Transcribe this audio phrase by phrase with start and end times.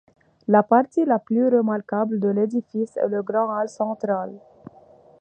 [0.47, 4.33] La partie la plus remarquable de l'édifice est le grand hall central.